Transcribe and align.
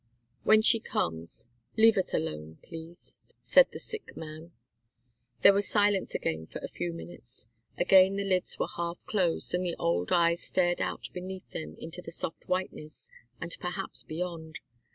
"When 0.43 0.63
she 0.63 0.79
comes 0.79 1.51
leave 1.77 1.95
us 1.95 2.11
alone 2.11 2.57
please," 2.63 3.35
said 3.39 3.71
the 3.71 3.77
sick 3.77 4.17
man. 4.17 4.51
There 5.43 5.53
was 5.53 5.67
silence 5.67 6.15
again 6.15 6.47
for 6.47 6.57
a 6.57 6.67
few 6.67 6.91
minutes. 6.91 7.45
Again 7.77 8.15
the 8.15 8.23
lids 8.23 8.57
were 8.57 8.69
half 8.77 9.05
closed, 9.05 9.53
and 9.53 9.63
the 9.63 9.75
old 9.75 10.11
eyes 10.11 10.41
stared 10.41 10.81
out 10.81 11.09
beneath 11.13 11.47
them 11.51 11.75
into 11.77 12.01
the 12.01 12.09
soft 12.11 12.47
whiteness, 12.49 13.11
and 13.39 13.55
perhaps 13.59 14.03
beyond. 14.03 14.59